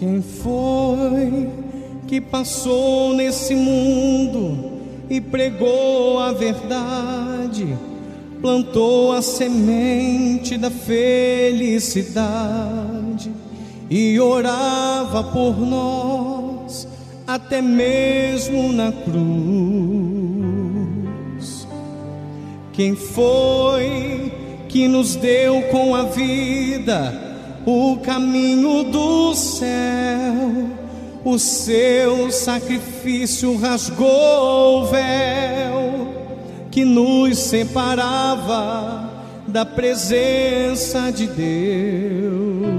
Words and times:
Quem 0.00 0.20
foi 0.22 1.48
que 2.08 2.22
passou 2.22 3.12
nesse 3.12 3.54
mundo 3.54 4.80
e 5.10 5.20
pregou 5.20 6.18
a 6.18 6.32
verdade, 6.32 7.76
plantou 8.40 9.12
a 9.12 9.20
semente 9.20 10.56
da 10.56 10.70
felicidade 10.70 12.10
e 13.90 14.18
orava 14.18 15.22
por 15.22 15.60
nós 15.60 16.88
até 17.26 17.60
mesmo 17.60 18.72
na 18.72 18.90
cruz? 18.92 19.20
Quem 22.72 22.96
foi 22.96 24.32
que 24.66 24.88
nos 24.88 25.14
deu 25.14 25.60
com 25.64 25.94
a 25.94 26.04
vida? 26.04 27.29
O 27.70 27.96
caminho 27.98 28.84
do 28.84 29.34
céu. 29.34 30.68
O 31.24 31.38
seu 31.38 32.30
sacrifício 32.30 33.56
rasgou 33.56 34.82
o 34.82 34.86
véu 34.86 36.08
que 36.70 36.84
nos 36.84 37.38
separava 37.38 39.10
da 39.46 39.66
presença 39.66 41.10
de 41.10 41.26
Deus. 41.26 42.70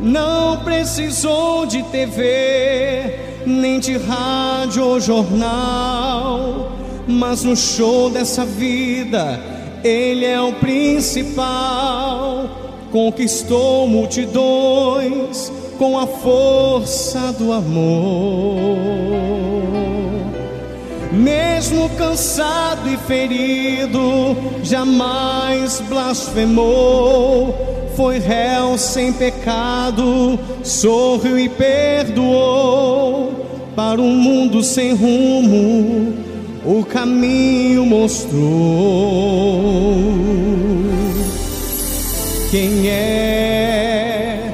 Não 0.00 0.64
precisou 0.64 1.64
de 1.64 1.82
TV, 1.84 3.18
nem 3.46 3.78
de 3.78 3.96
rádio 3.96 4.84
ou 4.84 5.00
jornal, 5.00 6.72
mas 7.06 7.44
no 7.44 7.56
show 7.56 8.10
dessa 8.10 8.44
vida 8.44 9.40
ele 9.84 10.24
é 10.24 10.40
o 10.40 10.54
principal, 10.54 12.48
conquistou 12.90 13.86
multidões 13.86 15.52
com 15.76 15.98
a 15.98 16.06
força 16.06 17.30
do 17.32 17.52
amor. 17.52 18.78
Mesmo 21.12 21.90
cansado 21.90 22.88
e 22.88 22.96
ferido, 22.96 24.34
jamais 24.62 25.82
blasfemou. 25.82 27.54
Foi 27.94 28.18
réu 28.18 28.76
sem 28.78 29.12
pecado, 29.12 30.38
sorriu 30.64 31.38
e 31.38 31.48
perdoou. 31.48 33.32
Para 33.76 34.00
um 34.00 34.14
mundo 34.16 34.62
sem 34.62 34.94
rumo, 34.94 36.14
o 36.64 36.84
caminho 36.84 37.84
mostrou. 37.84 39.33
Quem 42.54 42.88
é 42.88 44.52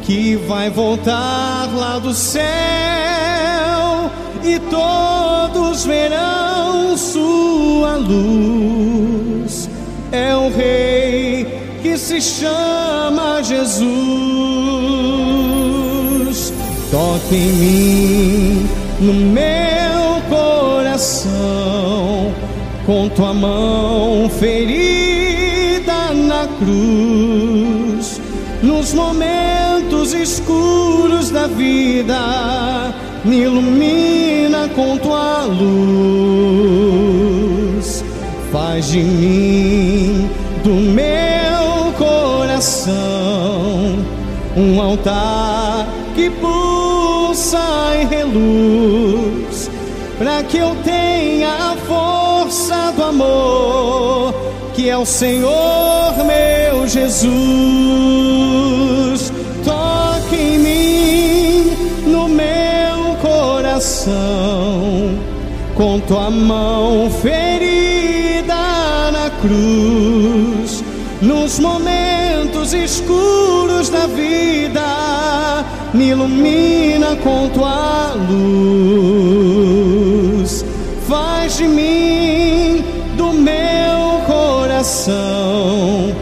que 0.00 0.34
vai 0.48 0.70
voltar 0.70 1.68
lá 1.74 1.98
do 1.98 2.14
céu 2.14 2.42
e 4.42 4.58
todos 4.70 5.84
verão 5.84 6.96
sua 6.96 7.96
luz? 7.96 9.68
É 10.10 10.34
o 10.34 10.48
Rei 10.48 11.46
que 11.82 11.98
se 11.98 12.18
chama 12.18 13.42
Jesus. 13.42 13.84
Toque 16.90 17.34
em 17.34 17.52
mim 17.52 18.66
no 19.00 19.12
meu 19.12 20.22
coração 20.30 22.32
com 22.86 23.10
tua 23.10 23.34
mão 23.34 24.30
ferida 24.30 24.83
cruz. 26.58 28.20
Nos 28.62 28.94
momentos 28.94 30.14
escuros 30.14 31.30
da 31.30 31.46
vida, 31.46 32.94
me 33.24 33.42
ilumina 33.42 34.68
com 34.74 34.98
tua 34.98 35.44
luz. 35.44 35.64
Faz 38.50 38.88
de 38.88 39.02
mim, 39.02 40.28
do 40.62 40.70
meu 40.70 41.92
coração, 41.98 42.94
um 44.56 44.80
altar 44.80 45.86
que 46.14 46.30
pulsa 46.30 47.58
e 48.00 48.06
reluz, 48.06 49.68
para 50.16 50.42
que 50.44 50.56
eu 50.58 50.76
tenha 50.84 51.48
a 51.48 51.76
força 51.76 52.92
do 52.92 53.02
amor, 53.02 54.32
que 54.74 54.90
é 54.90 54.96
o 54.98 55.06
Senhor 55.06 56.12
meu 56.24 56.88
Jesus. 56.88 57.32
Toque 59.64 60.36
em 60.36 60.58
mim, 60.58 61.72
no 62.06 62.28
meu 62.28 63.14
coração, 63.22 64.12
com 65.74 66.00
tua 66.00 66.28
mão 66.30 67.08
ferida 67.22 68.54
na 69.12 69.30
cruz, 69.40 70.82
nos 71.22 71.60
momentos 71.60 72.74
escuros 72.74 73.88
da 73.88 74.06
vida 74.08 74.82
me 75.94 76.08
ilumina 76.08 77.16
com 77.22 77.48
tua 77.50 78.14
luz. 78.28 79.54
Faz 81.08 81.56
de 81.56 81.68
mim, 81.68 82.03
coração, 84.84 86.14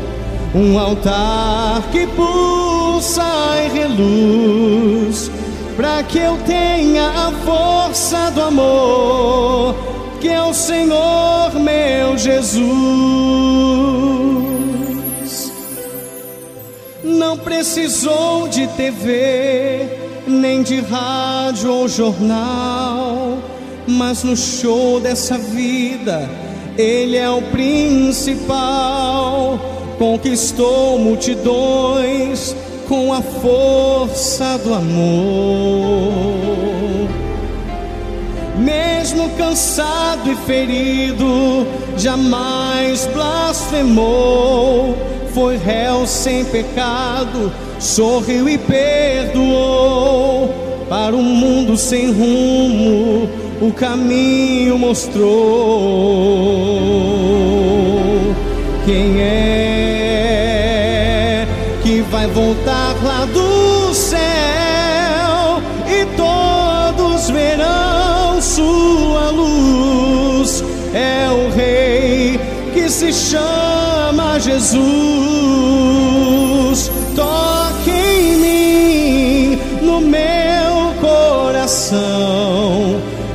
um 0.54 0.78
altar 0.78 1.82
que 1.90 2.06
pulsa 2.06 3.24
e 3.64 3.76
reluz, 3.76 5.32
para 5.76 6.04
que 6.04 6.18
eu 6.18 6.38
tenha 6.46 7.08
a 7.08 7.32
força 7.44 8.30
do 8.30 8.40
amor, 8.40 9.74
que 10.20 10.28
é 10.28 10.40
o 10.42 10.54
Senhor 10.54 11.52
meu 11.58 12.16
Jesus. 12.16 12.62
Não 17.02 17.36
precisou 17.36 18.46
de 18.46 18.68
TV, 18.68 19.88
nem 20.28 20.62
de 20.62 20.80
rádio 20.80 21.72
ou 21.72 21.88
jornal, 21.88 23.38
mas 23.88 24.22
no 24.22 24.36
show 24.36 25.00
dessa 25.00 25.36
vida, 25.36 26.30
ele 26.76 27.16
é 27.16 27.30
o 27.30 27.42
principal. 27.42 28.50
Conquistou 29.98 30.98
multidões 30.98 32.56
com 32.88 33.12
a 33.12 33.22
força 33.22 34.58
do 34.58 34.74
amor. 34.74 36.12
Mesmo 38.58 39.30
cansado 39.30 40.30
e 40.30 40.36
ferido, 40.36 41.66
jamais 41.96 43.06
blasfemou. 43.06 44.96
Foi 45.32 45.56
réu 45.56 46.06
sem 46.06 46.44
pecado, 46.44 47.52
sorriu 47.78 48.48
e 48.48 48.58
perdoou. 48.58 50.50
Para 50.88 51.16
um 51.16 51.22
mundo 51.22 51.76
sem 51.76 52.12
rumo, 52.12 53.28
o 53.62 53.72
caminho 53.72 54.76
mostrou. 54.76 55.30
Quem 58.84 59.20
é 59.20 60.26
que 61.84 62.00
vai 62.00 62.26
voltar 62.26 62.96
lá 63.04 63.24
do 63.26 63.94
céu 63.94 64.18
e 65.86 66.04
todos 66.16 67.30
verão 67.30 68.42
sua 68.42 69.30
luz? 69.30 70.64
É 70.92 71.28
o 71.30 71.48
Rei 71.54 72.40
que 72.74 72.88
se 72.90 73.12
chama 73.12 74.40
Jesus. 74.40 74.82
Toque 77.14 77.90
em 77.90 78.36
mim, 78.38 79.56
no 79.82 80.00
meu 80.00 80.92
coração, 81.00 82.81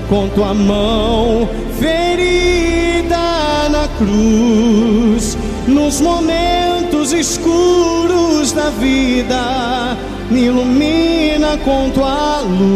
com 0.10 0.30
tua 0.30 0.54
mão 0.54 1.50
ferida 1.80 3.68
na 3.70 3.88
cruz, 3.98 5.38
nos 5.68 6.00
momentos 6.02 7.12
escuros 7.12 8.52
da 8.54 8.70
vida, 8.70 9.98
me 10.30 10.46
ilumina 10.46 11.58
com 11.58 11.90
tua 11.90 12.42
luz. 12.42 12.68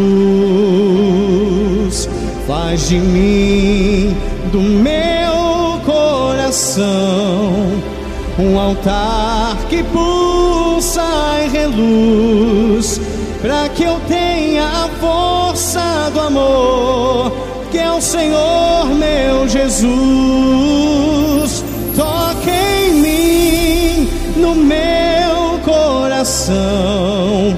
Faz 2.46 2.88
de 2.88 2.98
mim, 2.98 4.16
do 4.50 4.60
meu 4.60 5.80
coração, 5.84 7.52
um 8.38 8.58
altar 8.58 9.56
que 9.68 9.82
pulsa 9.84 11.02
e 11.44 11.48
reluz, 11.48 13.00
para 13.40 13.68
que 13.70 13.84
eu 13.84 13.98
tenha 14.08 14.64
a 14.64 14.88
força 15.00 16.10
do 16.12 16.20
amor, 16.20 16.91
Senhor 18.02 18.86
meu 18.86 19.48
Jesus. 19.48 19.92
Toque 21.96 22.50
em 22.50 22.94
mim, 22.94 24.08
no 24.36 24.56
meu 24.56 25.60
coração, 25.64 27.56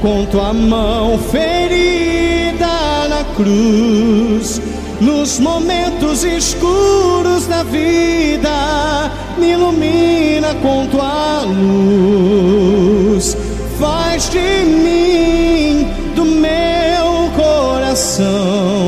com 0.00 0.24
tua 0.26 0.52
mão 0.52 1.18
ferida 1.18 3.08
na 3.08 3.24
cruz. 3.34 4.62
Nos 5.00 5.40
momentos 5.40 6.22
escuros 6.24 7.46
da 7.48 7.64
vida, 7.64 9.10
me 9.38 9.52
ilumina 9.52 10.54
com 10.62 10.86
tua 10.86 11.42
luz. 11.46 13.36
Faz 13.78 14.30
de 14.30 14.38
mim, 14.38 15.88
do 16.14 16.24
meu 16.24 17.30
coração, 17.34 18.79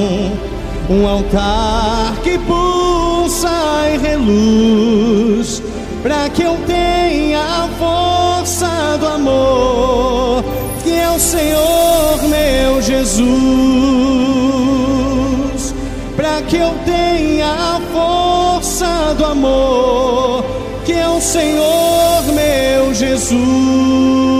um 0.92 1.08
altar 1.08 2.16
que 2.22 2.38
pulsa 2.38 3.48
e 3.94 3.96
reluz, 3.98 5.62
para 6.02 6.28
que 6.28 6.42
eu 6.42 6.58
tenha 6.66 7.40
a 7.40 7.68
força 7.78 8.98
do 9.00 9.06
amor, 9.06 10.44
que 10.82 10.92
é 10.92 11.08
o 11.10 11.18
Senhor 11.18 12.22
meu 12.28 12.82
Jesus, 12.82 13.24
para 16.14 16.42
que 16.42 16.56
eu 16.56 16.74
tenha 16.84 17.46
a 17.46 17.80
força 17.92 19.14
do 19.16 19.24
amor, 19.24 20.44
que 20.84 20.92
é 20.92 21.08
o 21.08 21.20
Senhor 21.20 22.22
meu 22.34 22.92
Jesus. 22.92 24.31